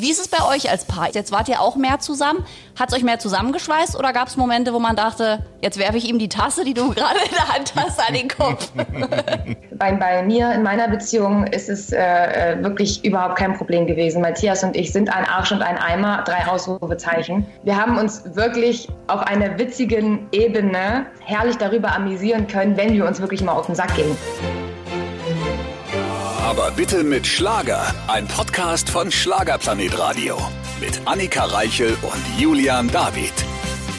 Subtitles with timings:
[0.00, 1.08] Wie ist es bei euch als Paar?
[1.12, 2.44] Jetzt wart ihr auch mehr zusammen.
[2.78, 6.08] Hat es euch mehr zusammengeschweißt oder gab es Momente, wo man dachte, jetzt werfe ich
[6.08, 8.70] ihm die Tasse, die du gerade in der Hand hast, an den Kopf?
[9.72, 14.22] bei, bei mir in meiner Beziehung ist es äh, äh, wirklich überhaupt kein Problem gewesen.
[14.22, 17.44] Matthias und ich sind ein Arsch und ein Eimer, drei Ausrufezeichen.
[17.64, 23.20] Wir haben uns wirklich auf einer witzigen Ebene herrlich darüber amüsieren können, wenn wir uns
[23.20, 24.16] wirklich mal auf den Sack gehen.
[26.48, 27.94] Aber bitte mit Schlager.
[28.06, 30.38] Ein Podcast von Schlagerplanet Radio.
[30.80, 33.34] Mit Annika Reichel und Julian David.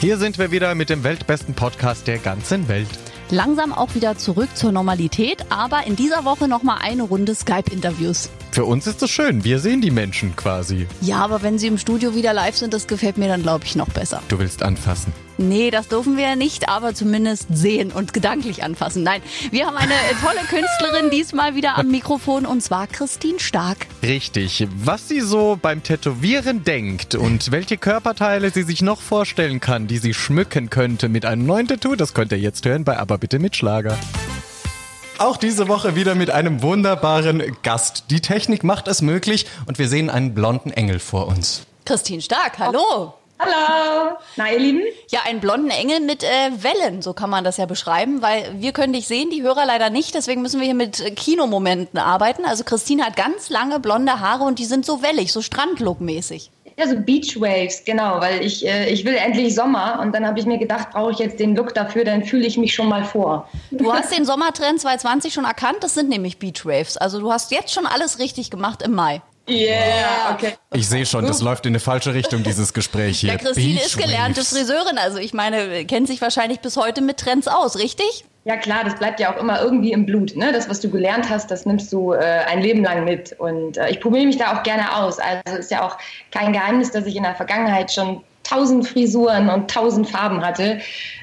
[0.00, 2.88] Hier sind wir wieder mit dem weltbesten Podcast der ganzen Welt.
[3.30, 8.30] Langsam auch wieder zurück zur Normalität, aber in dieser Woche nochmal eine Runde Skype-Interviews.
[8.50, 10.88] Für uns ist es schön, wir sehen die Menschen quasi.
[11.00, 13.76] Ja, aber wenn sie im Studio wieder live sind, das gefällt mir dann, glaube ich,
[13.76, 14.24] noch besser.
[14.26, 15.12] Du willst anfassen.
[15.40, 19.02] Nee, das dürfen wir ja nicht, aber zumindest sehen und gedanklich anfassen.
[19.02, 23.86] Nein, wir haben eine tolle Künstlerin diesmal wieder am Mikrofon und zwar Christine Stark.
[24.02, 24.68] Richtig.
[24.76, 29.96] Was sie so beim Tätowieren denkt und welche Körperteile sie sich noch vorstellen kann, die
[29.96, 33.38] sie schmücken könnte mit einem neuen Tattoo, das könnt ihr jetzt hören bei Aber bitte
[33.38, 33.98] mit Schlager.
[35.16, 38.04] Auch diese Woche wieder mit einem wunderbaren Gast.
[38.10, 41.62] Die Technik macht es möglich und wir sehen einen blonden Engel vor uns.
[41.86, 43.14] Christine Stark, hallo.
[43.40, 44.16] Hallo.
[44.36, 44.82] Na, ihr Lieben?
[45.08, 48.72] Ja, einen blonden Engel mit äh, Wellen, so kann man das ja beschreiben, weil wir
[48.72, 52.44] können dich sehen, die Hörer leider nicht, deswegen müssen wir hier mit äh, Kinomomenten arbeiten.
[52.44, 56.50] Also Christine hat ganz lange blonde Haare und die sind so wellig, so Strandlook-mäßig.
[56.78, 60.38] Ja, so Beach Waves, genau, weil ich, äh, ich will endlich Sommer und dann habe
[60.38, 63.04] ich mir gedacht, brauche ich jetzt den Look dafür, dann fühle ich mich schon mal
[63.04, 63.48] vor.
[63.70, 66.96] Du hast den Sommertrend 2020 schon erkannt, das sind nämlich Beach Waves.
[66.96, 69.22] Also du hast jetzt schon alles richtig gemacht im Mai.
[69.50, 70.54] Yeah, okay.
[70.72, 73.30] Ich sehe schon, das läuft in eine falsche Richtung, dieses Gespräch hier.
[73.30, 74.50] Ja, Christine Beach ist gelernte Waves.
[74.50, 78.24] Friseurin, also ich meine, kennt sich wahrscheinlich bis heute mit Trends aus, richtig?
[78.44, 80.34] Ja klar, das bleibt ja auch immer irgendwie im Blut.
[80.34, 80.52] Ne?
[80.52, 83.32] Das, was du gelernt hast, das nimmst du äh, ein Leben lang mit.
[83.38, 85.18] Und äh, ich probiere mich da auch gerne aus.
[85.18, 85.98] Also ist ja auch
[86.30, 90.80] kein Geheimnis, dass ich in der Vergangenheit schon tausend Frisuren und tausend Farben hatte.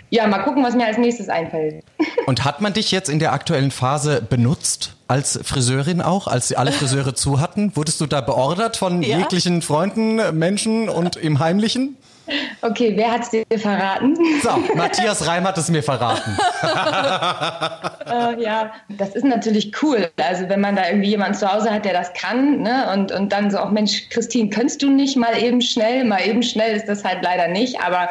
[0.09, 1.83] Ja, mal gucken, was mir als nächstes einfällt.
[2.27, 4.93] Und hat man dich jetzt in der aktuellen Phase benutzt?
[5.09, 7.75] Als Friseurin auch, als sie alle Friseure zu hatten?
[7.75, 9.19] Wurdest du da beordert von Ja.
[9.19, 11.95] jeglichen Freunden, Menschen und im Heimlichen?
[12.61, 14.17] Okay, wer hat's dir verraten?
[14.43, 16.37] So, Matthias Reim hat es mir verraten.
[18.07, 20.09] Äh, ja, das ist natürlich cool.
[20.15, 22.89] Also wenn man da irgendwie jemanden zu Hause hat, der das kann, ne?
[22.93, 26.05] und, und dann so auch, Mensch, Christine, könntest du nicht mal eben schnell?
[26.05, 28.07] Mal eben schnell ist das halt leider nicht, aber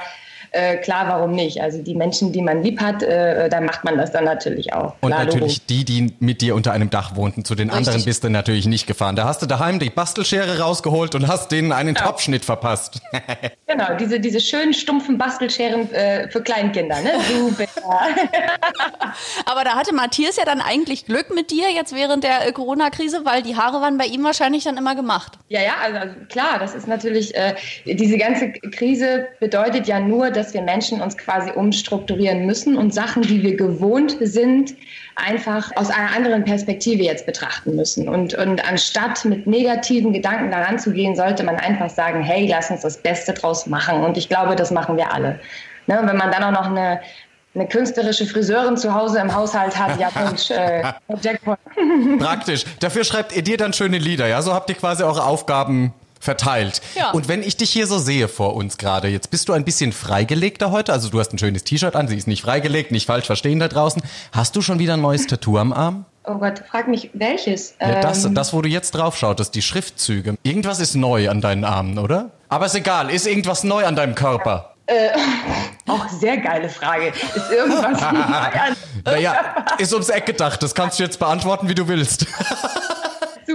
[0.57, 1.61] äh, klar, warum nicht?
[1.61, 4.95] Also die Menschen, die man lieb hat, äh, da macht man das dann natürlich auch.
[5.01, 7.45] Und Klar, natürlich die, die mit dir unter einem Dach wohnten.
[7.45, 8.07] Zu den anderen Richtig.
[8.07, 9.17] bist du natürlich nicht gefahren.
[9.17, 13.01] Da hast du daheim die Bastelschere rausgeholt und hast denen einen Topfschnitt verpasst.
[13.69, 17.11] Genau, diese, diese schönen stumpfen Bastelscheren äh, für Kleinkinder, ne?
[17.29, 17.65] Super.
[19.45, 23.25] Aber da hatte Matthias ja dann eigentlich Glück mit dir jetzt während der äh, Corona-Krise,
[23.25, 25.33] weil die Haare waren bei ihm wahrscheinlich dann immer gemacht.
[25.49, 30.31] Ja, ja, also, also klar, das ist natürlich, äh, diese ganze Krise bedeutet ja nur,
[30.31, 34.75] dass wir Menschen uns quasi umstrukturieren müssen und Sachen, die wir gewohnt sind,
[35.17, 38.09] einfach aus einer anderen Perspektive jetzt betrachten müssen.
[38.09, 42.71] Und, und anstatt mit negativen Gedanken daran zu gehen, sollte man einfach sagen, hey, lass
[42.71, 44.03] uns das Beste draus machen.
[44.03, 45.41] Und ich glaube, das machen wir alle.
[45.87, 47.01] Ne, und wenn man dann auch noch eine,
[47.55, 50.83] eine künstlerische Friseurin zu Hause im Haushalt hat, ja Mensch, äh,
[51.23, 51.59] Jackpot.
[52.19, 52.65] Praktisch.
[52.81, 54.43] Dafür schreibt ihr dir dann schöne Lieder, ja?
[54.43, 55.95] So habt ihr quasi eure Aufgaben
[56.27, 56.83] verteilt.
[56.95, 57.13] Ja.
[57.13, 59.93] Und wenn ich dich hier so sehe vor uns gerade, jetzt bist du ein bisschen
[59.93, 63.25] freigelegter heute, also du hast ein schönes T-Shirt an, sie ist nicht freigelegt, nicht falsch
[63.27, 64.03] verstehen da draußen.
[64.33, 66.05] Hast du schon wieder ein neues Tattoo am Arm?
[66.25, 67.75] Oh Gott, frag mich, welches?
[67.81, 70.37] Ja, das, Ähm, das, wo du jetzt drauf schautest, die Schriftzüge.
[70.43, 72.31] Irgendwas ist neu an deinen Armen, oder?
[72.49, 74.75] Aber ist egal, ist irgendwas neu an deinem Körper?
[75.89, 77.09] Auch sehr geile Frage.
[77.09, 78.77] Ist irgendwas neu an?
[79.05, 79.37] Naja,
[79.79, 82.27] ist ums Eck gedacht, das kannst du jetzt beantworten, wie du willst.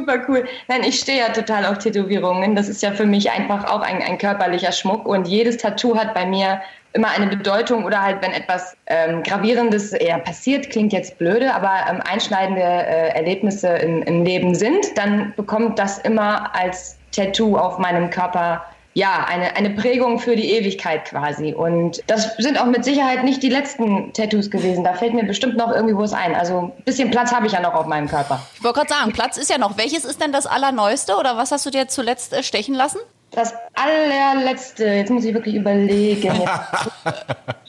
[0.01, 0.47] Super cool.
[0.67, 2.55] Nein, ich stehe ja total auf Tätowierungen.
[2.55, 5.05] Das ist ja für mich einfach auch ein, ein körperlicher Schmuck.
[5.05, 6.59] Und jedes Tattoo hat bei mir
[6.93, 11.71] immer eine Bedeutung oder halt, wenn etwas ähm, Gravierendes eher passiert, klingt jetzt blöde, aber
[11.87, 17.77] ähm, einschneidende äh, Erlebnisse im, im Leben sind, dann bekommt das immer als Tattoo auf
[17.77, 21.53] meinem Körper ja, eine, eine Prägung für die Ewigkeit quasi.
[21.53, 24.83] Und das sind auch mit Sicherheit nicht die letzten Tattoos gewesen.
[24.83, 26.35] Da fällt mir bestimmt noch irgendwie was ein.
[26.35, 28.41] Also ein bisschen Platz habe ich ja noch auf meinem Körper.
[28.55, 29.77] Ich wollte gerade sagen, Platz ist ja noch.
[29.77, 32.99] Welches ist denn das allerneueste oder was hast du dir zuletzt äh, stechen lassen?
[33.31, 36.41] Das allerletzte, jetzt muss ich wirklich überlegen.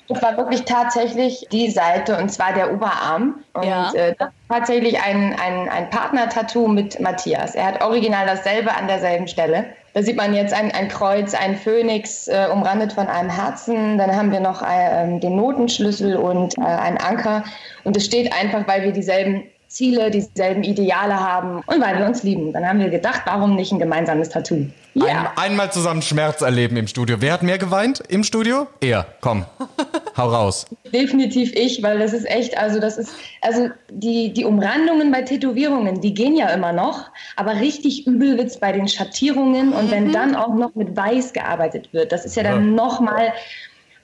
[0.08, 3.42] Das war wirklich tatsächlich die Seite und zwar der Oberarm.
[3.54, 3.90] Und Ja.
[3.94, 7.54] äh, das ist tatsächlich ein, ein, ein Partner-Tattoo mit Matthias.
[7.54, 9.64] Er hat original dasselbe an derselben Stelle.
[9.94, 13.98] Da sieht man jetzt ein, ein Kreuz, ein Phönix, äh, umrandet von einem Herzen.
[13.98, 17.44] Dann haben wir noch äh, den Notenschlüssel und äh, einen Anker.
[17.84, 22.22] Und es steht einfach, weil wir dieselben Ziele, dieselben Ideale haben und weil wir uns
[22.22, 22.52] lieben.
[22.52, 24.66] Dann haben wir gedacht, warum nicht ein gemeinsames Tattoo?
[24.94, 25.32] Ja.
[25.36, 27.16] Ein, einmal zusammen Schmerz erleben im Studio.
[27.20, 28.66] Wer hat mehr geweint im Studio?
[28.80, 29.06] Er.
[29.20, 29.46] Komm,
[30.16, 30.66] hau raus.
[30.92, 36.00] Definitiv ich, weil das ist echt, also das ist, also die, die Umrandungen bei Tätowierungen,
[36.00, 40.34] die gehen ja immer noch, aber richtig übel wird's bei den Schattierungen und wenn dann
[40.34, 42.84] auch noch mit Weiß gearbeitet wird, das ist ja dann Ja.
[42.84, 43.32] nochmal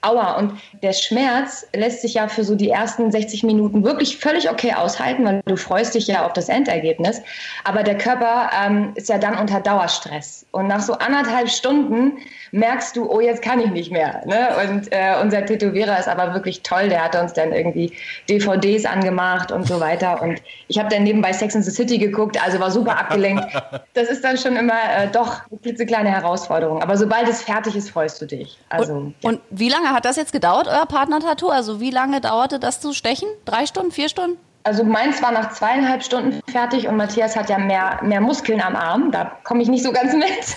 [0.00, 0.38] Aua.
[0.38, 0.52] Und
[0.82, 5.24] der Schmerz lässt sich ja für so die ersten 60 Minuten wirklich völlig okay aushalten,
[5.24, 7.20] weil du freust dich ja auf das Endergebnis.
[7.64, 10.46] Aber der Körper ähm, ist ja dann unter Dauerstress.
[10.52, 12.18] Und nach so anderthalb Stunden
[12.52, 14.22] merkst du, oh, jetzt kann ich nicht mehr.
[14.26, 14.48] Ne?
[14.64, 16.88] Und äh, unser Tätowierer ist aber wirklich toll.
[16.88, 17.92] Der hat uns dann irgendwie
[18.28, 20.22] DVDs angemacht und so weiter.
[20.22, 23.44] Und ich habe dann nebenbei Sex in the City geguckt, also war super abgelenkt.
[23.94, 26.82] Das ist dann schon immer äh, doch eine klitzekleine Herausforderung.
[26.82, 28.58] Aber sobald es fertig ist, freust du dich.
[28.68, 31.48] Also, Und, und wie lange hat das jetzt gedauert, euer Partner-Tattoo?
[31.48, 33.28] Also wie lange dauerte das zu stechen?
[33.44, 34.38] Drei Stunden, vier Stunden?
[34.64, 38.76] Also meins war nach zweieinhalb Stunden fertig und Matthias hat ja mehr, mehr Muskeln am
[38.76, 39.10] Arm.
[39.12, 40.56] Da komme ich nicht so ganz mit.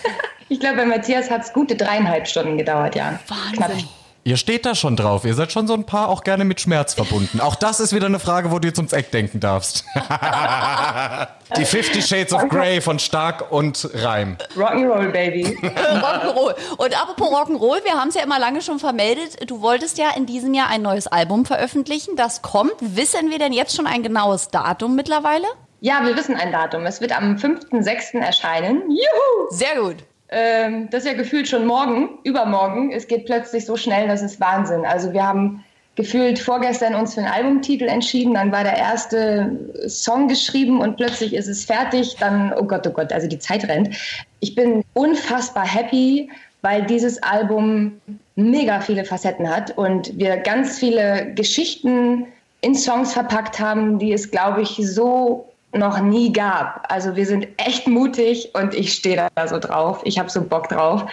[0.50, 3.20] Ich glaube, bei Matthias hat es gute dreieinhalb Stunden gedauert, ja.
[3.28, 3.88] Wahnsinn.
[4.24, 5.26] Ihr steht da schon drauf.
[5.26, 7.40] Ihr seid schon so ein paar auch gerne mit Schmerz verbunden.
[7.40, 9.84] Auch das ist wieder eine Frage, wo du jetzt ums Eck denken darfst.
[11.58, 14.38] Die 50 Shades of Grey von Stark und Reim.
[14.56, 15.46] Rock'n'Roll, Baby.
[15.64, 16.54] Rock'n'Roll.
[16.78, 19.50] Und apropos Rock'n'Roll, wir haben es ja immer lange schon vermeldet.
[19.50, 22.16] Du wolltest ja in diesem Jahr ein neues Album veröffentlichen.
[22.16, 22.74] Das kommt.
[22.80, 25.48] Wissen wir denn jetzt schon ein genaues Datum mittlerweile?
[25.80, 26.86] Ja, wir wissen ein Datum.
[26.86, 28.20] Es wird am 5.6.
[28.20, 28.84] erscheinen.
[28.88, 29.50] Juhu!
[29.50, 30.04] Sehr gut.
[30.32, 32.92] Ähm, das ist ja gefühlt schon morgen, übermorgen.
[32.92, 34.86] Es geht plötzlich so schnell, das ist Wahnsinn.
[34.86, 35.64] Also wir haben
[35.96, 39.52] gefühlt vorgestern uns für einen Albumtitel entschieden, dann war der erste
[39.88, 42.16] Song geschrieben und plötzlich ist es fertig.
[42.20, 43.96] Dann, oh Gott, oh Gott, also die Zeit rennt.
[44.40, 46.32] Ich bin unfassbar happy,
[46.62, 48.00] weil dieses Album
[48.36, 52.26] mega viele Facetten hat und wir ganz viele Geschichten
[52.62, 56.86] in Songs verpackt haben, die es, glaube ich, so noch nie gab.
[56.92, 60.02] Also wir sind echt mutig und ich stehe da so drauf.
[60.04, 61.06] Ich habe so Bock drauf.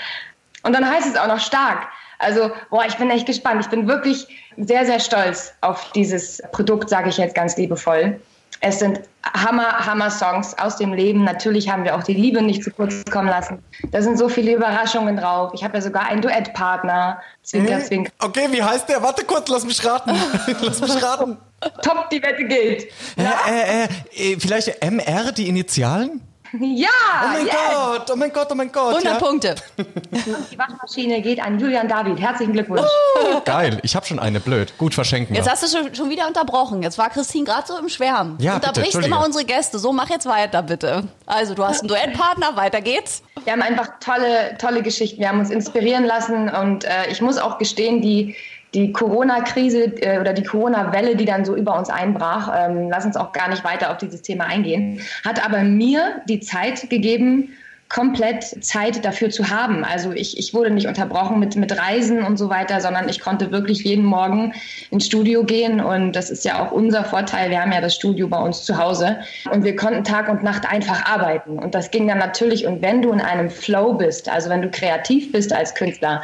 [0.62, 1.86] Und dann heißt es auch noch stark.
[2.18, 3.60] Also, boah, ich bin echt gespannt.
[3.60, 4.26] Ich bin wirklich
[4.56, 8.20] sehr, sehr stolz auf dieses Produkt, sage ich jetzt ganz liebevoll.
[8.60, 11.24] Es sind Hammer, Hammer Songs aus dem Leben.
[11.24, 13.62] Natürlich haben wir auch die Liebe nicht zu kurz kommen lassen.
[13.90, 15.52] Da sind so viele Überraschungen drauf.
[15.54, 17.20] Ich habe ja sogar einen Duettpartner.
[17.42, 18.12] Zwinker, zwinker.
[18.20, 19.02] Okay, wie heißt der?
[19.02, 20.10] Warte kurz, lass mich raten.
[20.62, 21.36] lass mich raten.
[21.82, 22.84] Top, die Wette gilt.
[23.16, 26.20] Äh, äh, äh, vielleicht MR, die Initialen?
[26.52, 26.88] Ja,
[27.22, 27.54] Oh mein yes.
[27.74, 28.96] Gott, oh mein Gott, oh mein Gott.
[28.96, 29.14] 100 ja?
[29.18, 29.54] Punkte.
[29.76, 32.18] Die Waschmaschine geht an Julian David.
[32.18, 32.82] Herzlichen Glückwunsch.
[33.44, 34.72] Geil, ich habe schon eine, blöd.
[34.78, 35.34] Gut, verschenken.
[35.34, 36.82] Jetzt hast du schon, schon wieder unterbrochen.
[36.82, 38.38] Jetzt war Christine gerade so im Schwärmen.
[38.40, 39.14] Ja, bitte, Unterbrichst Entschuldige.
[39.14, 39.78] immer unsere Gäste.
[39.78, 41.04] So, mach jetzt weiter, bitte.
[41.26, 43.22] Also, du hast einen Duettpartner, weiter geht's.
[43.44, 45.20] Wir haben einfach tolle, tolle Geschichten.
[45.20, 48.34] Wir haben uns inspirieren lassen und äh, ich muss auch gestehen, die,
[48.74, 53.16] die Corona-Krise äh, oder die Corona-Welle, die dann so über uns einbrach, ähm, lass uns
[53.16, 57.50] auch gar nicht weiter auf dieses Thema eingehen, hat aber mir die Zeit gegeben,
[57.88, 59.82] komplett Zeit dafür zu haben.
[59.82, 63.50] Also ich, ich wurde nicht unterbrochen mit, mit Reisen und so weiter, sondern ich konnte
[63.50, 64.52] wirklich jeden Morgen
[64.90, 65.80] ins Studio gehen.
[65.80, 67.50] Und das ist ja auch unser Vorteil.
[67.50, 69.18] Wir haben ja das Studio bei uns zu Hause.
[69.50, 71.58] Und wir konnten Tag und Nacht einfach arbeiten.
[71.58, 72.66] Und das ging dann natürlich.
[72.66, 76.22] Und wenn du in einem Flow bist, also wenn du kreativ bist als Künstler,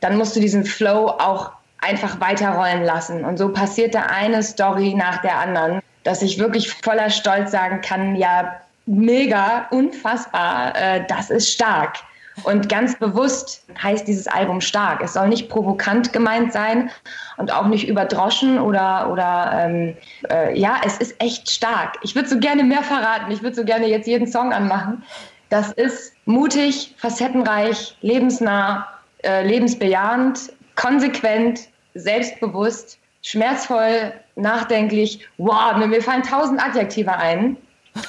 [0.00, 1.52] dann musst du diesen Flow auch
[1.84, 7.10] einfach weiterrollen lassen und so passierte eine Story nach der anderen, dass ich wirklich voller
[7.10, 11.96] Stolz sagen kann, ja, mega, unfassbar, äh, das ist stark.
[12.42, 15.00] Und ganz bewusst heißt dieses Album stark.
[15.02, 16.90] Es soll nicht provokant gemeint sein
[17.36, 19.96] und auch nicht überdroschen oder, oder ähm,
[20.28, 21.96] äh, ja, es ist echt stark.
[22.02, 23.30] Ich würde so gerne mehr verraten.
[23.30, 25.04] Ich würde so gerne jetzt jeden Song anmachen.
[25.48, 28.88] Das ist mutig, facettenreich, lebensnah,
[29.22, 35.26] äh, lebensbejahend, konsequent, selbstbewusst, schmerzvoll, nachdenklich.
[35.38, 37.56] Wow, mir, mir fallen tausend Adjektive ein.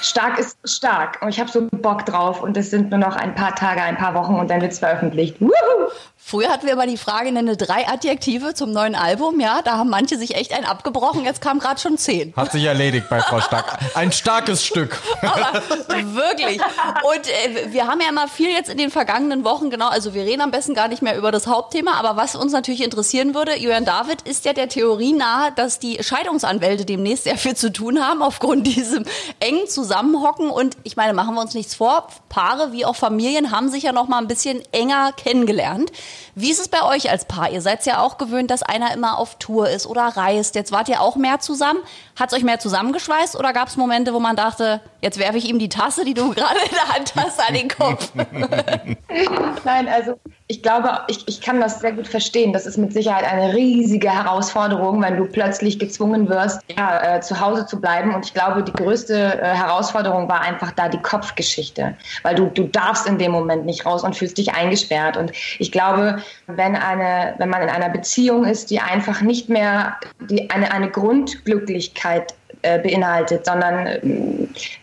[0.02, 3.36] Stark ist stark und ich habe so Bock drauf und es sind nur noch ein
[3.36, 5.40] paar Tage, ein paar Wochen und dann wird's veröffentlicht.
[5.40, 5.92] Woohoo!
[6.28, 9.40] Früher hatten wir immer die Frage, nenne drei Adjektive zum neuen Album.
[9.40, 11.24] Ja, da haben manche sich echt einen abgebrochen.
[11.24, 12.34] Jetzt kam gerade schon zehn.
[12.36, 13.78] Hat sich erledigt bei Frau Stark.
[13.94, 15.00] Ein starkes Stück.
[15.22, 15.62] Aber
[16.16, 16.60] wirklich.
[17.04, 20.24] Und äh, wir haben ja immer viel jetzt in den vergangenen Wochen, genau, also wir
[20.24, 23.56] reden am besten gar nicht mehr über das Hauptthema, aber was uns natürlich interessieren würde,
[23.60, 28.00] Julian David ist ja der Theorie nahe, dass die Scheidungsanwälte demnächst sehr viel zu tun
[28.04, 29.06] haben aufgrund diesem
[29.40, 30.50] engen Zusammenhocken.
[30.50, 33.92] Und ich meine, machen wir uns nichts vor, Paare wie auch Familien haben sich ja
[33.92, 35.92] noch mal ein bisschen enger kennengelernt.
[36.36, 37.52] Wie ist es bei euch als Paar?
[37.52, 40.56] Ihr seid ja auch gewöhnt, dass einer immer auf Tour ist oder reist.
[40.56, 41.80] Jetzt wart ihr auch mehr zusammen.
[42.20, 45.50] Hat es euch mehr zusammengeschweißt oder gab es Momente, wo man dachte, jetzt werfe ich
[45.50, 48.12] ihm die Tasse, die du gerade in der Hand hast, an den Kopf?
[49.64, 52.54] Nein, also ich glaube, ich, ich kann das sehr gut verstehen.
[52.54, 57.40] Das ist mit Sicherheit eine riesige Herausforderung, wenn du plötzlich gezwungen wirst, ja, äh, zu
[57.40, 58.14] Hause zu bleiben.
[58.14, 62.66] Und ich glaube, die größte äh, Herausforderung war einfach da die Kopfgeschichte, weil du, du
[62.66, 65.18] darfst in dem Moment nicht raus und fühlst dich eingesperrt.
[65.18, 69.98] Und ich glaube, wenn, eine, wenn man in einer Beziehung ist, die einfach nicht mehr
[70.30, 72.36] die, eine, eine Grundglücklichkeit
[72.66, 74.00] äh, beinhaltet, sondern äh,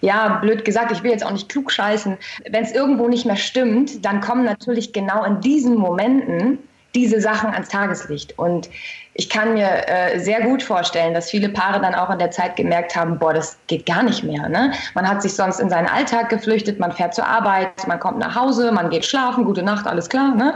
[0.00, 2.16] ja, blöd gesagt, ich will jetzt auch nicht klug scheißen.
[2.50, 6.58] Wenn es irgendwo nicht mehr stimmt, dann kommen natürlich genau in diesen Momenten
[6.94, 8.38] diese Sachen ans Tageslicht.
[8.38, 8.68] Und
[9.14, 12.56] ich kann mir äh, sehr gut vorstellen, dass viele Paare dann auch in der Zeit
[12.56, 14.48] gemerkt haben, boah, das geht gar nicht mehr.
[14.48, 14.72] Ne?
[14.94, 18.34] Man hat sich sonst in seinen Alltag geflüchtet, man fährt zur Arbeit, man kommt nach
[18.34, 20.34] Hause, man geht schlafen, gute Nacht, alles klar.
[20.34, 20.54] Ne?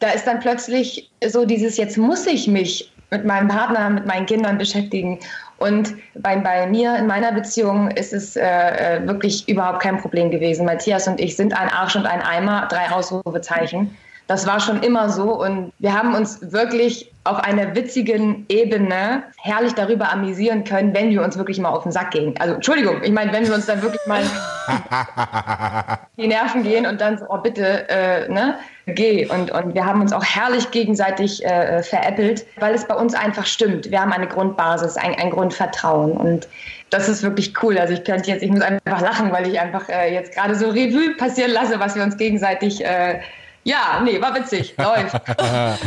[0.00, 4.26] Da ist dann plötzlich so dieses, jetzt muss ich mich mit meinem Partner, mit meinen
[4.26, 5.18] Kindern beschäftigen.
[5.58, 10.30] Und bei, bei mir in meiner Beziehung ist es äh, äh, wirklich überhaupt kein Problem
[10.30, 10.64] gewesen.
[10.64, 13.94] Matthias und ich sind ein Arsch und ein Eimer, drei Ausrufezeichen.
[14.26, 19.74] Das war schon immer so und wir haben uns wirklich auf einer witzigen Ebene herrlich
[19.74, 22.34] darüber amüsieren können, wenn wir uns wirklich mal auf den Sack gehen.
[22.38, 24.22] Also Entschuldigung, ich meine, wenn wir uns dann wirklich mal
[26.16, 28.54] die Nerven gehen und dann so, oh bitte, äh, ne,
[28.90, 29.26] geh.
[29.26, 33.46] Und, und wir haben uns auch herrlich gegenseitig äh, veräppelt, weil es bei uns einfach
[33.46, 33.90] stimmt.
[33.90, 36.48] Wir haben eine Grundbasis, ein, ein Grundvertrauen und
[36.90, 37.78] das ist wirklich cool.
[37.78, 40.68] Also ich könnte jetzt, ich muss einfach lachen, weil ich einfach äh, jetzt gerade so
[40.68, 43.20] Revue passieren lasse, was wir uns gegenseitig äh,
[43.62, 44.74] ja, nee, war witzig.
[44.78, 45.14] Läuft.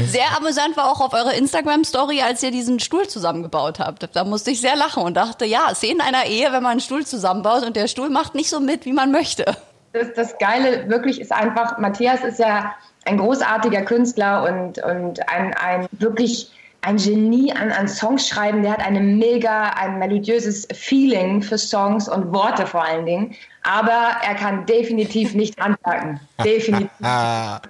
[0.06, 4.16] Sehr amüsant war auch auf eurer Instagram-Story, als ihr diesen Stuhl zusammengebaut habt.
[4.16, 7.06] Da musste ich sehr lachen und dachte, ja, Szenen einer Ehe, wenn man einen Stuhl
[7.06, 9.46] zusammenbaut und der Stuhl macht nicht so mit, wie man möchte.
[9.94, 15.54] Das, das Geile wirklich ist einfach, Matthias ist ja ein großartiger Künstler und, und ein,
[15.56, 16.52] ein wirklich
[16.84, 18.62] ein Genie an, an Songs schreiben.
[18.62, 23.36] Der hat eine mega, ein melodiöses Feeling für Songs und Worte vor allen Dingen.
[23.64, 26.20] Aber er kann definitiv nicht anpacken.
[26.44, 26.90] Definitiv.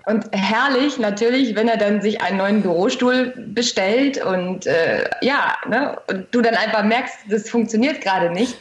[0.08, 5.96] und herrlich natürlich, wenn er dann sich einen neuen Bürostuhl bestellt und äh, ja, ne,
[6.08, 8.58] und du dann einfach merkst, das funktioniert gerade nicht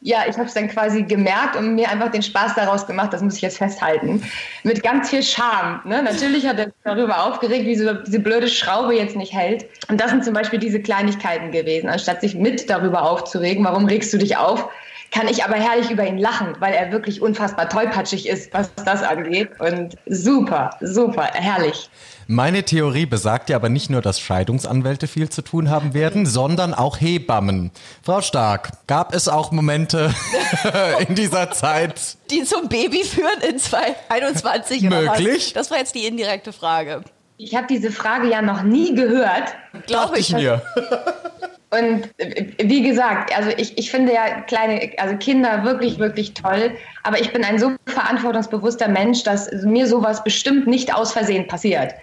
[0.00, 3.22] ja, ich habe es dann quasi gemerkt und mir einfach den Spaß daraus gemacht, das
[3.22, 4.22] muss ich jetzt festhalten,
[4.62, 5.80] mit ganz viel Scham.
[5.84, 6.02] Ne?
[6.02, 9.66] Natürlich hat er darüber aufgeregt, wie so diese blöde Schraube jetzt nicht hält.
[9.88, 11.88] Und das sind zum Beispiel diese Kleinigkeiten gewesen.
[11.88, 14.68] Anstatt sich mit darüber aufzuregen, warum regst du dich auf,
[15.16, 19.02] kann ich aber herrlich über ihn lachen, weil er wirklich unfassbar tollpatschig ist, was das
[19.02, 19.48] angeht.
[19.58, 21.88] Und super, super, herrlich.
[22.26, 26.74] Meine Theorie besagt ja aber nicht nur, dass Scheidungsanwälte viel zu tun haben werden, sondern
[26.74, 27.70] auch Hebammen.
[28.02, 30.14] Frau Stark, gab es auch Momente
[31.08, 34.82] in dieser Zeit, die zum Baby führen in 2021?
[34.82, 35.54] Möglich?
[35.54, 37.02] Das war jetzt die indirekte Frage.
[37.38, 39.54] Ich habe diese Frage ja noch nie gehört.
[39.86, 40.62] Glaube ich mir.
[41.70, 46.72] Und äh, wie gesagt, also ich, ich finde ja kleine, also Kinder wirklich, wirklich toll.
[47.02, 51.94] Aber ich bin ein so verantwortungsbewusster Mensch, dass mir sowas bestimmt nicht aus Versehen passiert.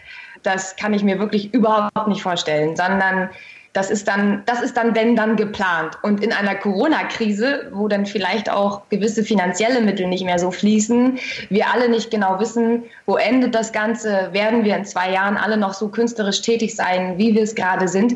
[0.43, 3.29] Das kann ich mir wirklich überhaupt nicht vorstellen, sondern
[3.71, 5.97] das ist dann, das ist dann, wenn dann geplant.
[6.03, 11.17] Und in einer Corona-Krise, wo dann vielleicht auch gewisse finanzielle Mittel nicht mehr so fließen,
[11.49, 15.57] wir alle nicht genau wissen, wo endet das Ganze, werden wir in zwei Jahren alle
[15.57, 18.15] noch so künstlerisch tätig sein, wie wir es gerade sind.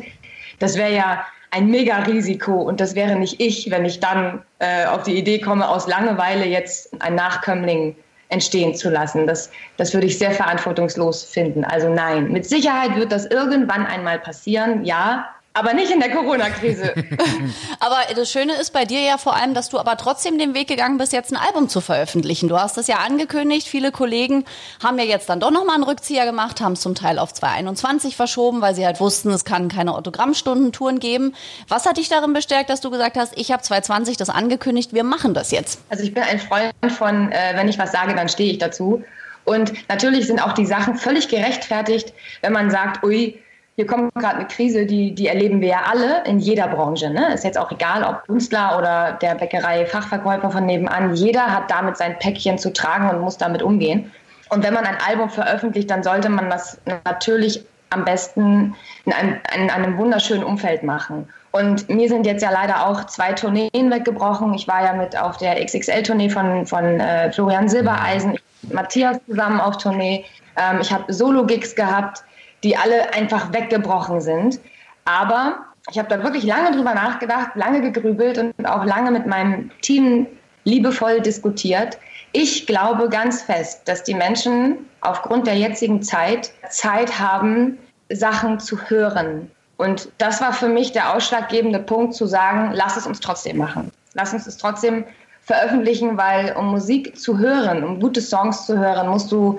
[0.60, 5.04] Das wäre ja ein Mega-Risiko und das wäre nicht ich, wenn ich dann äh, auf
[5.04, 7.96] die Idee komme, aus Langeweile jetzt ein Nachkömmling
[8.28, 9.26] entstehen zu lassen.
[9.26, 11.64] Das, das würde ich sehr verantwortungslos finden.
[11.64, 16.94] Also nein, mit Sicherheit wird das irgendwann einmal passieren, ja, aber nicht in der Corona-Krise.
[17.80, 20.68] aber das Schöne ist bei dir ja vor allem, dass du aber trotzdem den Weg
[20.68, 22.48] gegangen bist, jetzt ein Album zu veröffentlichen.
[22.48, 23.66] Du hast das ja angekündigt.
[23.66, 24.44] Viele Kollegen
[24.82, 28.14] haben ja jetzt dann doch nochmal einen Rückzieher gemacht, haben es zum Teil auf 2021
[28.14, 31.34] verschoben, weil sie halt wussten, es kann keine Autogrammstundentouren geben.
[31.66, 35.04] Was hat dich darin bestärkt, dass du gesagt hast, ich habe 2020 das angekündigt, wir
[35.04, 35.80] machen das jetzt?
[35.88, 39.02] Also ich bin ein Freund von, äh, wenn ich was sage, dann stehe ich dazu.
[39.44, 42.12] Und natürlich sind auch die Sachen völlig gerechtfertigt,
[42.42, 43.40] wenn man sagt, ui,
[43.78, 47.10] hier kommt gerade eine Krise, die, die erleben wir ja alle in jeder Branche.
[47.10, 47.32] Ne?
[47.32, 51.14] Ist jetzt auch egal, ob Künstler oder der Bäckerei Fachverkäufer von nebenan.
[51.14, 54.10] Jeder hat damit sein Päckchen zu tragen und muss damit umgehen.
[54.48, 59.36] Und wenn man ein Album veröffentlicht, dann sollte man das natürlich am besten in einem,
[59.56, 61.28] in einem wunderschönen Umfeld machen.
[61.52, 64.54] Und mir sind jetzt ja leider auch zwei Tourneen weggebrochen.
[64.54, 68.40] Ich war ja mit auf der XXL-Tournee von, von äh, Florian Silbereisen,
[68.72, 70.24] Matthias zusammen auf Tournee.
[70.56, 72.24] Ähm, ich habe Solo-Gigs gehabt
[72.62, 74.60] die alle einfach weggebrochen sind.
[75.04, 75.58] Aber
[75.90, 80.26] ich habe da wirklich lange drüber nachgedacht, lange gegrübelt und auch lange mit meinem Team
[80.64, 81.98] liebevoll diskutiert.
[82.32, 87.78] Ich glaube ganz fest, dass die Menschen aufgrund der jetzigen Zeit Zeit haben,
[88.10, 89.50] Sachen zu hören.
[89.78, 93.92] Und das war für mich der ausschlaggebende Punkt zu sagen, lass es uns trotzdem machen.
[94.14, 95.04] Lass uns es trotzdem
[95.42, 99.58] veröffentlichen, weil um Musik zu hören, um gute Songs zu hören, musst du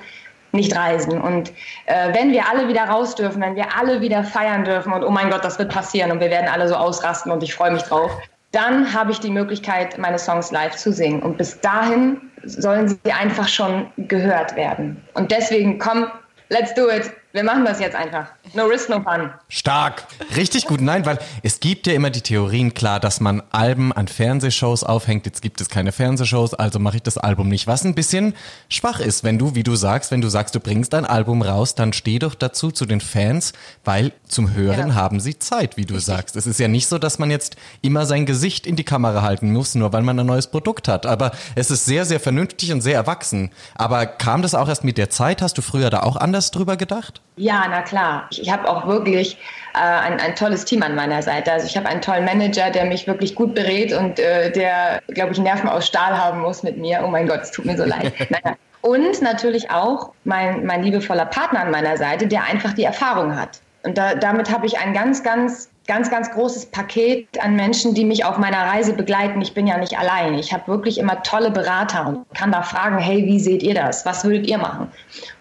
[0.52, 1.22] nicht reisen.
[1.22, 1.52] Und
[1.86, 5.12] äh, wenn wir alle wieder raus dürfen, wenn wir alle wieder feiern dürfen und oh
[5.12, 7.84] mein Gott, das wird passieren und wir werden alle so ausrasten und ich freue mich
[7.84, 8.12] drauf,
[8.52, 11.22] dann habe ich die Möglichkeit, meine Songs live zu singen.
[11.22, 15.02] Und bis dahin sollen sie einfach schon gehört werden.
[15.14, 16.08] Und deswegen, komm,
[16.50, 17.12] let's do it.
[17.32, 18.26] Wir machen das jetzt einfach.
[18.56, 19.30] No risk, no fun.
[19.50, 20.08] Stark.
[20.36, 20.82] Richtig gut.
[20.82, 25.28] Nein, weil es gibt ja immer die Theorien, klar, dass man Alben an Fernsehshows aufhängt.
[25.28, 27.68] Jetzt gibt es keine Fernsehshows, also mache ich das Album nicht.
[27.68, 28.34] Was ein bisschen
[28.68, 31.76] schwach ist, wenn du, wie du sagst, wenn du sagst, du bringst dein Album raus,
[31.76, 33.54] dann steh doch dazu zu den Fans,
[33.86, 34.96] weil zum Hören ja.
[34.96, 36.16] haben sie Zeit, wie du Richtig.
[36.16, 36.36] sagst.
[36.36, 39.54] Es ist ja nicht so, dass man jetzt immer sein Gesicht in die Kamera halten
[39.54, 41.06] muss, nur weil man ein neues Produkt hat.
[41.06, 43.52] Aber es ist sehr, sehr vernünftig und sehr erwachsen.
[43.76, 45.44] Aber kam das auch erst mit der Zeit?
[45.44, 47.19] Hast du früher da auch anders drüber gedacht?
[47.36, 48.28] Ja, na klar.
[48.32, 49.38] Ich, ich habe auch wirklich
[49.74, 51.54] äh, ein, ein tolles Team an meiner Seite.
[51.54, 55.32] Also ich habe einen tollen Manager, der mich wirklich gut berät und äh, der, glaube
[55.32, 57.02] ich, Nerven aus Stahl haben muss mit mir.
[57.04, 58.14] Oh mein Gott, es tut mir so leid.
[58.30, 58.58] naja.
[58.82, 63.62] Und natürlich auch mein, mein liebevoller Partner an meiner Seite, der einfach die Erfahrung hat.
[63.84, 68.04] Und da, damit habe ich ein ganz, ganz, ganz, ganz großes Paket an Menschen, die
[68.04, 69.42] mich auf meiner Reise begleiten.
[69.42, 70.34] Ich bin ja nicht allein.
[70.36, 74.06] Ich habe wirklich immer tolle Berater und kann da fragen, hey, wie seht ihr das?
[74.06, 74.92] Was würdet ihr machen?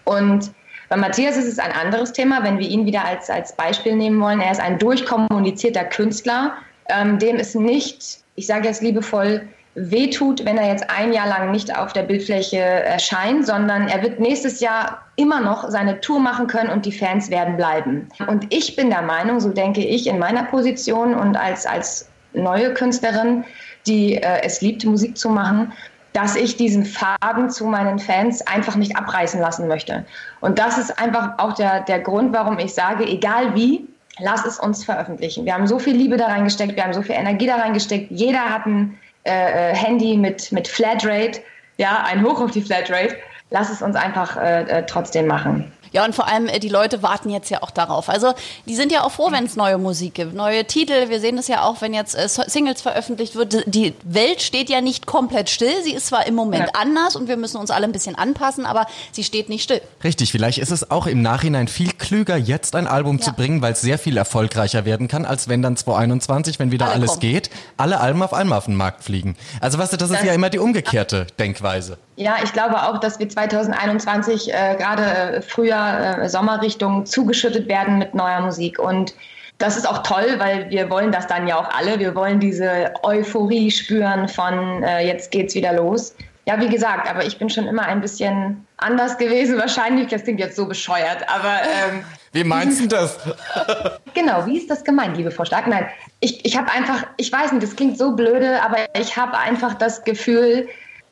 [0.05, 0.51] Und
[0.89, 4.19] bei Matthias ist es ein anderes Thema, wenn wir ihn wieder als, als Beispiel nehmen
[4.19, 4.41] wollen.
[4.41, 6.53] Er ist ein durchkommunizierter Künstler,
[6.89, 11.51] ähm, dem es nicht, ich sage jetzt liebevoll, wehtut, wenn er jetzt ein Jahr lang
[11.51, 16.47] nicht auf der Bildfläche erscheint, sondern er wird nächstes Jahr immer noch seine Tour machen
[16.47, 18.09] können und die Fans werden bleiben.
[18.27, 22.73] Und ich bin der Meinung, so denke ich in meiner Position und als, als neue
[22.73, 23.45] Künstlerin,
[23.85, 25.71] die äh, es liebt, Musik zu machen,
[26.13, 30.05] dass ich diesen Faden zu meinen Fans einfach nicht abreißen lassen möchte.
[30.41, 33.87] Und das ist einfach auch der, der Grund, warum ich sage, egal wie,
[34.19, 35.45] lass es uns veröffentlichen.
[35.45, 38.11] Wir haben so viel Liebe da reingesteckt, wir haben so viel Energie da reingesteckt.
[38.11, 41.41] Jeder hat ein äh, äh Handy mit, mit Flatrate,
[41.77, 43.15] ja, ein Hoch auf die Flatrate.
[43.51, 45.71] Lass es uns einfach äh, äh trotzdem machen.
[45.91, 48.09] Ja, und vor allem, äh, die Leute warten jetzt ja auch darauf.
[48.09, 48.33] Also,
[48.67, 51.09] die sind ja auch froh, wenn es neue Musik gibt, neue Titel.
[51.09, 53.63] Wir sehen das ja auch, wenn jetzt äh, Singles veröffentlicht wird.
[53.65, 55.83] Die Welt steht ja nicht komplett still.
[55.83, 56.81] Sie ist zwar im Moment ja.
[56.81, 59.81] anders und wir müssen uns alle ein bisschen anpassen, aber sie steht nicht still.
[60.03, 63.23] Richtig, vielleicht ist es auch im Nachhinein viel klüger, jetzt ein Album ja.
[63.23, 66.85] zu bringen, weil es sehr viel erfolgreicher werden kann, als wenn dann 2021, wenn wieder
[66.85, 67.21] alle alles kommen.
[67.21, 69.35] geht, alle Alben auf einmal auf den Markt fliegen.
[69.61, 71.97] Also, weißt du, das ist das ja immer die umgekehrte Denkweise.
[72.19, 77.97] Ja, ich glaube auch, dass wir 2021 äh, gerade äh, Frühjahr, äh, Sommerrichtung zugeschüttet werden
[77.97, 78.77] mit neuer Musik.
[78.77, 79.15] Und
[79.57, 81.97] das ist auch toll, weil wir wollen das dann ja auch alle.
[81.97, 86.13] Wir wollen diese Euphorie spüren von äh, jetzt geht's wieder los.
[86.45, 90.09] Ja, wie gesagt, aber ich bin schon immer ein bisschen anders gewesen wahrscheinlich.
[90.09, 91.61] Das klingt jetzt so bescheuert, aber...
[91.63, 92.03] Ähm,
[92.33, 93.17] wie meinst du das?
[94.13, 95.67] genau, wie ist das gemeint, liebe Frau Stark?
[95.67, 95.87] Nein,
[96.19, 99.75] ich, ich habe einfach, ich weiß nicht, das klingt so blöde, aber ich habe einfach
[99.75, 100.67] das Gefühl,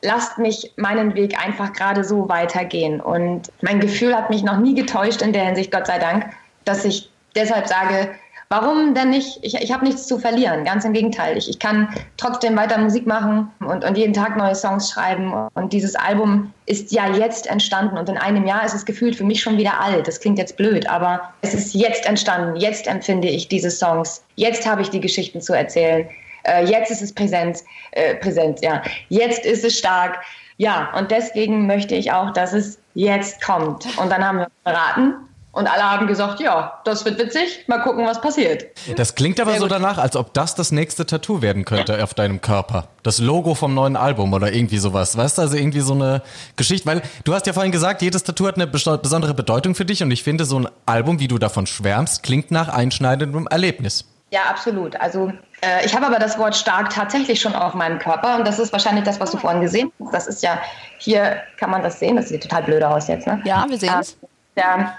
[0.08, 3.02] lasst mich meinen Weg einfach gerade so weitergehen.
[3.02, 6.26] Und mein Gefühl hat mich noch nie getäuscht in der Hinsicht, Gott sei Dank,
[6.66, 8.10] dass ich deshalb sage,
[8.50, 9.40] warum denn nicht?
[9.42, 10.64] Ich, ich habe nichts zu verlieren.
[10.64, 11.38] Ganz im Gegenteil.
[11.38, 15.34] Ich, ich kann trotzdem weiter Musik machen und, und jeden Tag neue Songs schreiben.
[15.54, 17.98] Und dieses Album ist ja jetzt entstanden.
[17.98, 20.08] Und in einem Jahr ist es gefühlt für mich schon wieder alt.
[20.08, 22.56] Das klingt jetzt blöd, aber es ist jetzt entstanden.
[22.56, 24.24] Jetzt empfinde ich diese Songs.
[24.36, 26.08] Jetzt habe ich die Geschichten zu erzählen.
[26.48, 27.60] Äh, jetzt ist es präsent,
[27.92, 28.82] äh, präsent, ja.
[29.10, 30.20] Jetzt ist es stark.
[30.58, 33.86] Ja, und deswegen möchte ich auch, dass es jetzt kommt.
[34.00, 35.14] Und dann haben wir beraten
[35.58, 38.68] und alle haben gesagt, ja, das wird witzig, mal gucken, was passiert.
[38.96, 42.42] Das klingt aber so danach, als ob das das nächste Tattoo werden könnte auf deinem
[42.42, 42.90] Körper.
[43.02, 45.18] Das Logo vom neuen Album oder irgendwie sowas.
[45.18, 46.22] Weißt du, also irgendwie so eine
[46.58, 50.04] Geschichte, weil du hast ja vorhin gesagt, jedes Tattoo hat eine besondere Bedeutung für dich
[50.04, 54.06] und ich finde, so ein Album, wie du davon schwärmst, klingt nach einschneidendem Erlebnis.
[54.30, 54.96] Ja, absolut.
[54.98, 55.32] Also
[55.62, 58.72] äh, ich habe aber das Wort stark tatsächlich schon auf meinem Körper und das ist
[58.72, 60.14] wahrscheinlich das, was du vorhin gesehen hast.
[60.14, 60.60] Das ist ja,
[60.98, 63.28] hier kann man das sehen, das sieht total blöd aus jetzt.
[63.28, 63.42] Ne?
[63.46, 64.18] Ja, wir sehen äh, es.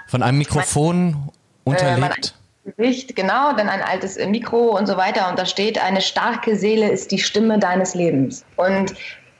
[0.07, 2.33] Von einem Mikrofon mein, unterlegt.
[2.65, 6.55] Äh, Gesicht, genau, dann ein altes Mikro und so weiter und da steht, eine starke
[6.55, 8.45] Seele ist die Stimme deines Lebens.
[8.57, 8.93] Und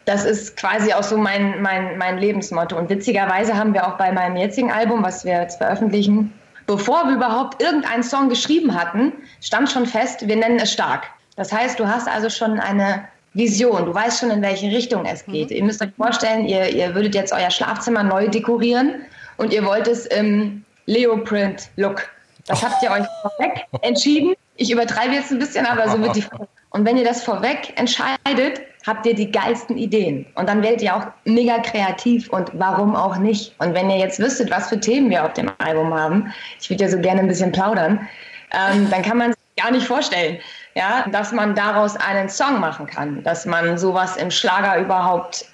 [0.06, 2.76] das ist quasi auch so mein, mein, mein Lebensmotto.
[2.76, 6.34] Und witzigerweise haben wir auch bei meinem jetzigen Album, was wir jetzt veröffentlichen,
[6.70, 11.08] bevor wir überhaupt irgendeinen Song geschrieben hatten, stand schon fest, wir nennen es stark.
[11.36, 15.26] Das heißt, du hast also schon eine Vision, du weißt schon, in welche Richtung es
[15.26, 15.50] geht.
[15.50, 15.56] Mhm.
[15.56, 19.02] Ihr müsst euch vorstellen, ihr, ihr würdet jetzt euer Schlafzimmer neu dekorieren
[19.38, 22.08] und ihr wollt es im Leoprint-Look.
[22.46, 24.36] Das habt ihr euch vorweg entschieden.
[24.56, 26.24] Ich übertreibe jetzt ein bisschen, aber so wird die.
[26.72, 30.26] Und wenn ihr das vorweg entscheidet, habt ihr die geilsten Ideen.
[30.34, 33.54] Und dann werdet ihr auch mega kreativ und warum auch nicht.
[33.60, 36.86] Und wenn ihr jetzt wüsstet, was für Themen wir auf dem Album haben, ich würde
[36.86, 38.08] ja so gerne ein bisschen plaudern,
[38.52, 40.40] ähm, dann kann man sich gar nicht vorstellen,
[40.74, 45.46] ja, dass man daraus einen Song machen kann, dass man sowas im Schlager überhaupt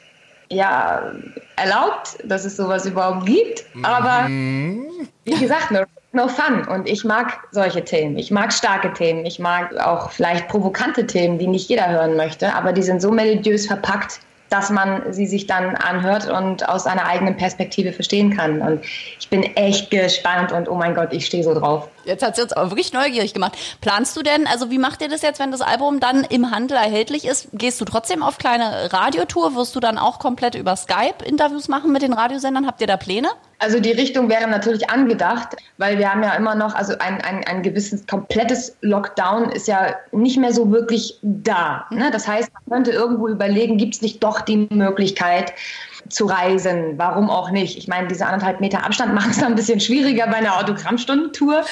[0.49, 1.11] ja
[1.57, 3.65] erlaubt, dass es sowas überhaupt gibt.
[3.83, 4.27] Aber
[5.25, 5.83] wie gesagt, no,
[6.15, 6.67] no fun.
[6.67, 8.17] Und ich mag solche Themen.
[8.17, 9.25] Ich mag starke Themen.
[9.25, 12.54] Ich mag auch vielleicht provokante Themen, die nicht jeder hören möchte.
[12.54, 17.06] Aber die sind so melodiös verpackt, dass man sie sich dann anhört und aus einer
[17.06, 18.62] eigenen Perspektive verstehen kann.
[18.62, 18.84] Und
[19.19, 21.89] ich bin echt gespannt und oh mein Gott, ich stehe so drauf.
[22.05, 23.57] Jetzt hat es jetzt aber wirklich neugierig gemacht.
[23.81, 26.77] Planst du denn, also wie macht ihr das jetzt, wenn das Album dann im Handel
[26.77, 27.49] erhältlich ist?
[27.53, 29.55] Gehst du trotzdem auf kleine Radiotour?
[29.55, 32.67] Wirst du dann auch komplett über Skype Interviews machen mit den Radiosendern?
[32.67, 33.29] Habt ihr da Pläne?
[33.59, 37.43] Also die Richtung wäre natürlich angedacht, weil wir haben ja immer noch, also ein, ein,
[37.45, 41.85] ein gewisses komplettes Lockdown ist ja nicht mehr so wirklich da.
[41.89, 42.11] Ne?
[42.11, 45.53] Das heißt, man könnte irgendwo überlegen, gibt es nicht doch die Möglichkeit
[46.09, 46.97] zu reisen?
[46.97, 47.77] Warum auch nicht?
[47.77, 51.63] Ich meine, diese anderthalb Meter Abstand machen es dann ein bisschen schwieriger bei einer Autogrammstundentour.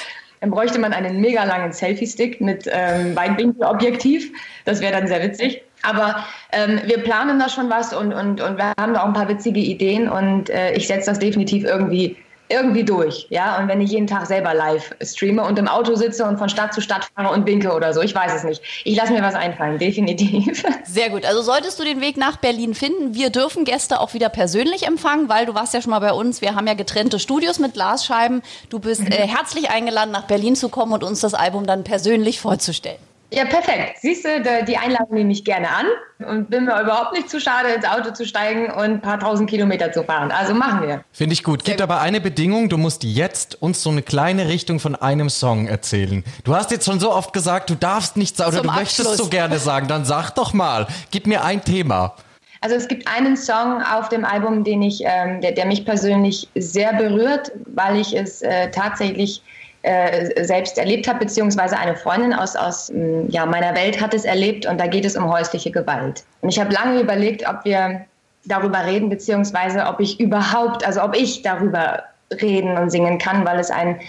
[0.43, 4.29] Dann bräuchte man einen mega langen Selfie-Stick mit ähm, Weitwinkelobjektiv.
[4.65, 5.63] Das wäre dann sehr witzig.
[5.83, 9.13] Aber ähm, wir planen da schon was und, und, und wir haben da auch ein
[9.13, 12.17] paar witzige Ideen und äh, ich setze das definitiv irgendwie
[12.53, 13.57] irgendwie durch, ja.
[13.59, 16.73] Und wenn ich jeden Tag selber live streame und im Auto sitze und von Stadt
[16.73, 18.61] zu Stadt fahre und winke oder so, ich weiß es nicht.
[18.85, 20.63] Ich lasse mir was einfallen, definitiv.
[20.85, 21.25] Sehr gut.
[21.25, 25.29] Also solltest du den Weg nach Berlin finden, wir dürfen Gäste auch wieder persönlich empfangen,
[25.29, 26.41] weil du warst ja schon mal bei uns.
[26.41, 28.41] Wir haben ja getrennte Studios mit Glasscheiben.
[28.69, 32.39] Du bist äh, herzlich eingeladen, nach Berlin zu kommen und uns das Album dann persönlich
[32.39, 32.99] vorzustellen.
[33.33, 33.97] Ja, perfekt.
[33.99, 34.29] Siehst du,
[34.67, 35.85] die Einladung nehme ich gerne an
[36.27, 39.49] und bin mir überhaupt nicht zu schade, ins Auto zu steigen und ein paar tausend
[39.49, 40.31] Kilometer zu fahren.
[40.31, 41.03] Also machen wir.
[41.11, 41.65] Finde ich gut.
[41.65, 45.65] Gibt aber eine Bedingung, du musst jetzt uns so eine kleine Richtung von einem Song
[45.65, 46.23] erzählen.
[46.43, 48.99] Du hast jetzt schon so oft gesagt, du darfst nichts oder Zum du Abschluss.
[48.99, 49.87] möchtest so gerne sagen.
[49.87, 52.15] Dann sag doch mal, gib mir ein Thema.
[52.61, 56.47] Also es gibt einen Song auf dem Album, den ich, ähm, der, der mich persönlich
[56.55, 59.41] sehr berührt, weil ich es äh, tatsächlich
[59.83, 62.91] äh, selbst erlebt habe, beziehungsweise eine Freundin aus, aus
[63.27, 66.23] ja, meiner Welt hat es erlebt und da geht es um häusliche Gewalt.
[66.41, 68.05] Und ich habe lange überlegt, ob wir
[68.45, 72.03] darüber reden, beziehungsweise ob ich überhaupt, also ob ich darüber
[72.41, 73.99] reden und singen kann, weil es ein,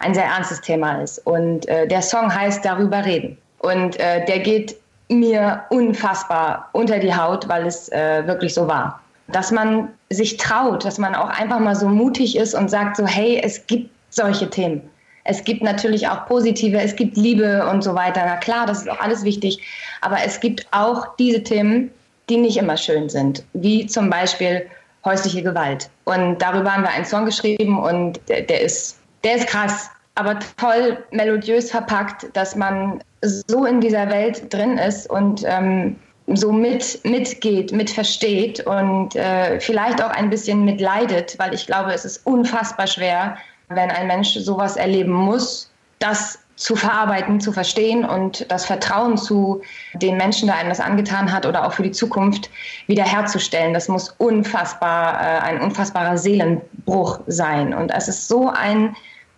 [0.00, 1.18] ein sehr ernstes Thema ist.
[1.26, 3.38] Und äh, der Song heißt Darüber reden.
[3.58, 4.76] Und äh, der geht
[5.08, 9.00] mir unfassbar unter die Haut, weil es äh, wirklich so war.
[9.28, 13.06] Dass man sich traut, dass man auch einfach mal so mutig ist und sagt so,
[13.06, 14.82] hey, es gibt solche Themen.
[15.24, 18.22] Es gibt natürlich auch positive, es gibt Liebe und so weiter.
[18.24, 19.60] Na klar, das ist auch alles wichtig.
[20.00, 21.90] Aber es gibt auch diese Themen,
[22.28, 24.66] die nicht immer schön sind, wie zum Beispiel
[25.04, 25.90] häusliche Gewalt.
[26.04, 30.38] Und darüber haben wir einen Song geschrieben und der, der ist, der ist krass, aber
[30.56, 37.00] toll melodiös verpackt, dass man so in dieser Welt drin ist und ähm, so mit,
[37.04, 42.24] mitgeht, mit versteht und äh, vielleicht auch ein bisschen mitleidet, weil ich glaube, es ist
[42.26, 43.36] unfassbar schwer,
[43.70, 49.62] wenn ein Mensch sowas erleben muss, das zu verarbeiten, zu verstehen und das Vertrauen zu
[49.94, 52.50] den Menschen, der einem das angetan hat oder auch für die Zukunft
[52.86, 53.72] wiederherzustellen.
[53.72, 57.72] Das muss unfassbar, äh, ein unfassbarer Seelenbruch sein.
[57.72, 58.94] Und es ist so ein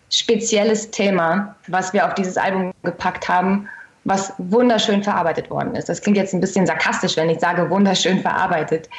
[0.09, 3.69] spezielles Thema, was wir auf dieses Album gepackt haben,
[4.03, 5.87] was wunderschön verarbeitet worden ist.
[5.87, 8.89] Das klingt jetzt ein bisschen sarkastisch, wenn ich sage wunderschön verarbeitet.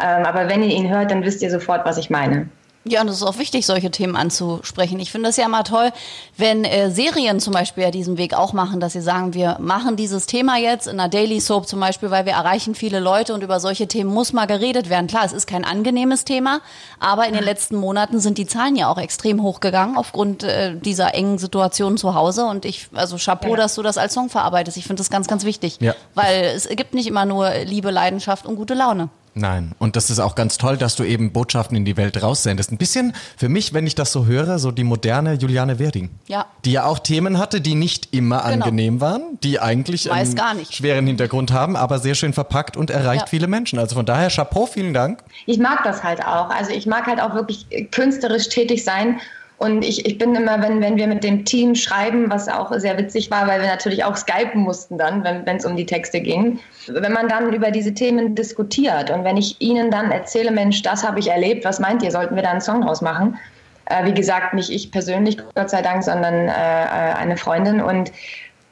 [0.00, 2.48] Ähm, aber wenn ihr ihn hört, dann wisst ihr sofort, was ich meine.
[2.86, 5.00] Ja, und es ist auch wichtig, solche Themen anzusprechen.
[5.00, 5.90] Ich finde es ja immer toll,
[6.36, 9.96] wenn äh, Serien zum Beispiel ja diesen Weg auch machen, dass sie sagen, wir machen
[9.96, 13.42] dieses Thema jetzt in einer Daily Soap zum Beispiel, weil wir erreichen viele Leute und
[13.42, 15.06] über solche Themen muss mal geredet werden.
[15.06, 16.60] Klar, es ist kein angenehmes Thema,
[17.00, 21.14] aber in den letzten Monaten sind die Zahlen ja auch extrem hochgegangen aufgrund äh, dieser
[21.14, 22.44] engen Situation zu Hause.
[22.44, 23.56] Und ich, also Chapeau, ja.
[23.56, 24.76] dass du das als Song verarbeitest.
[24.76, 25.94] Ich finde das ganz, ganz wichtig, ja.
[26.14, 29.08] weil es gibt nicht immer nur Liebe, Leidenschaft und gute Laune.
[29.34, 29.72] Nein.
[29.78, 32.70] Und das ist auch ganz toll, dass du eben Botschaften in die Welt raussendest.
[32.70, 36.10] Ein bisschen für mich, wenn ich das so höre, so die moderne Juliane Werding.
[36.28, 36.46] Ja.
[36.64, 38.64] Die ja auch Themen hatte, die nicht immer genau.
[38.66, 40.36] angenehm waren, die eigentlich einen
[40.70, 43.26] schweren Hintergrund haben, aber sehr schön verpackt und erreicht ja.
[43.26, 43.78] viele Menschen.
[43.78, 45.22] Also von daher Chapeau, vielen Dank.
[45.46, 46.50] Ich mag das halt auch.
[46.50, 49.20] Also ich mag halt auch wirklich künstlerisch tätig sein
[49.58, 52.98] und ich, ich bin immer, wenn, wenn wir mit dem Team schreiben, was auch sehr
[52.98, 56.58] witzig war, weil wir natürlich auch skypen mussten dann, wenn es um die Texte ging,
[56.88, 61.06] wenn man dann über diese Themen diskutiert und wenn ich ihnen dann erzähle, Mensch, das
[61.06, 63.38] habe ich erlebt, was meint ihr, sollten wir da einen Song draus machen?
[63.86, 68.10] Äh, wie gesagt, nicht ich persönlich, Gott sei Dank, sondern äh, äh eine Freundin und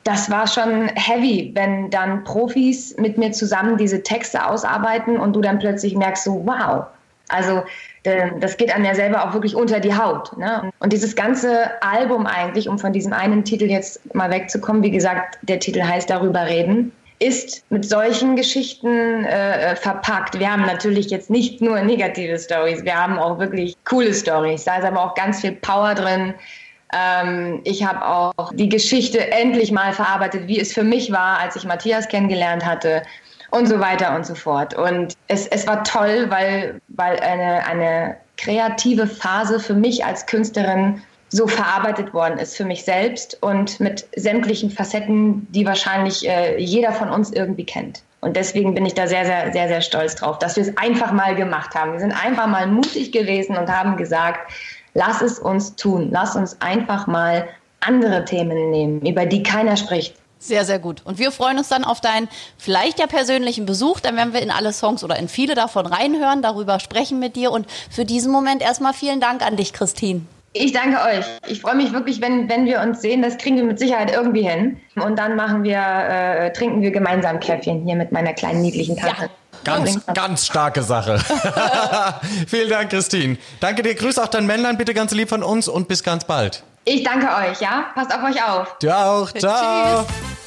[0.05, 5.40] das war schon heavy, wenn dann Profis mit mir zusammen diese Texte ausarbeiten und du
[5.40, 6.87] dann plötzlich merkst so, wow,
[7.33, 7.62] also
[8.40, 10.37] das geht an ja selber auch wirklich unter die Haut.
[10.37, 10.73] Ne?
[10.81, 15.38] Und dieses ganze Album eigentlich, um von diesem einen Titel jetzt mal wegzukommen, wie gesagt,
[15.42, 16.90] der Titel heißt Darüber reden,
[17.21, 20.40] ist mit solchen Geschichten äh, verpackt.
[20.40, 24.64] Wir haben natürlich jetzt nicht nur negative Stories, wir haben auch wirklich coole Stories.
[24.64, 26.35] Da ist aber auch ganz viel Power drin.
[26.92, 31.55] Ähm, ich habe auch die Geschichte endlich mal verarbeitet, wie es für mich war, als
[31.55, 33.03] ich Matthias kennengelernt hatte
[33.53, 34.75] und so weiter und so fort.
[34.75, 41.03] Und es, es war toll, weil, weil eine, eine kreative Phase für mich als Künstlerin
[41.29, 46.93] so verarbeitet worden ist für mich selbst und mit sämtlichen Facetten, die wahrscheinlich äh, jeder
[46.93, 48.03] von uns irgendwie kennt.
[48.21, 51.12] Und deswegen bin ich da sehr, sehr, sehr, sehr stolz drauf, dass wir es einfach
[51.12, 51.93] mal gemacht haben.
[51.93, 54.51] Wir sind einfach mal mutig gewesen und haben gesagt,
[54.95, 56.09] lass es uns tun.
[56.11, 57.49] Lass uns einfach mal
[57.81, 60.15] andere Themen nehmen, über die keiner spricht.
[60.43, 61.03] Sehr, sehr gut.
[61.05, 62.29] Und wir freuen uns dann auf deinen
[62.59, 64.01] vielleicht ja persönlichen Besuch.
[64.01, 67.53] Dann werden wir in alle Songs oder in viele davon reinhören, darüber sprechen mit dir.
[67.53, 70.23] Und für diesen Moment erstmal vielen Dank an dich, Christine.
[70.53, 71.25] Ich danke euch.
[71.47, 73.23] Ich freue mich wirklich, wenn, wenn wir uns sehen.
[73.23, 74.81] Das kriegen wir mit Sicherheit irgendwie hin.
[74.97, 79.23] Und dann machen wir, äh, trinken wir gemeinsam Käffchen hier mit meiner kleinen niedlichen Tante.
[79.23, 79.29] Ja.
[79.63, 81.21] Ganz, ganz starke Sache.
[82.49, 83.37] Vielen Dank, Christine.
[83.61, 83.95] Danke dir.
[83.95, 86.65] Grüß auch dein Männlein bitte ganz lieb von uns und bis ganz bald.
[86.85, 87.87] Ich danke euch, ja?
[87.95, 88.77] Passt auf euch auf.
[88.81, 89.31] Du auch.
[89.33, 90.05] Ciao.
[90.05, 90.42] Tschüss.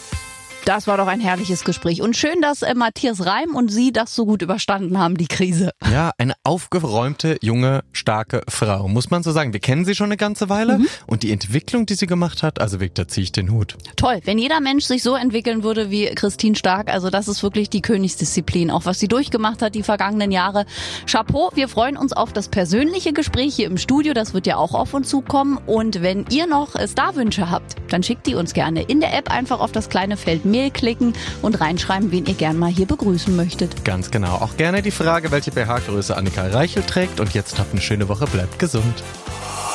[0.66, 2.02] Das war doch ein herrliches Gespräch.
[2.02, 5.70] Und schön, dass äh, Matthias Reim und Sie das so gut überstanden haben, die Krise.
[5.92, 9.54] Ja, eine aufgeräumte, junge, starke Frau, muss man so sagen.
[9.54, 10.80] Wir kennen sie schon eine ganze Weile.
[10.80, 10.88] Mhm.
[11.06, 13.78] Und die Entwicklung, die sie gemacht hat, also wirklich, da ziehe ich den Hut.
[13.96, 14.22] Toll.
[14.24, 17.82] Wenn jeder Mensch sich so entwickeln würde wie Christine Stark, also das ist wirklich die
[17.82, 18.72] Königsdisziplin.
[18.72, 20.66] Auch was sie durchgemacht hat die vergangenen Jahre.
[21.06, 21.52] Chapeau.
[21.54, 24.16] Wir freuen uns auf das persönliche Gespräch hier im Studio.
[24.16, 25.60] Das wird ja auch auf uns zukommen.
[25.68, 29.60] Und wenn ihr noch Starwünsche habt, dann schickt die uns gerne in der App einfach
[29.60, 33.84] auf das kleine Feld Mail klicken und reinschreiben, wen ihr gern mal hier begrüßen möchtet.
[33.84, 34.36] Ganz genau.
[34.36, 37.20] Auch gerne die Frage, welche BH-Größe Annika Reichel trägt.
[37.20, 39.04] Und jetzt habt eine schöne Woche, bleibt gesund.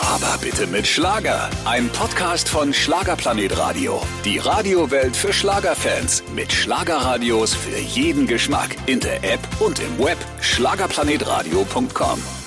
[0.02, 1.50] Aber bitte mit Schlager.
[1.66, 4.02] Ein Podcast von Schlagerplanet Radio.
[4.24, 6.24] Die Radiowelt für Schlagerfans.
[6.34, 8.76] Mit Schlagerradios für jeden Geschmack.
[8.86, 10.18] In der App und im Web.
[10.40, 12.39] Schlagerplanetradio.com.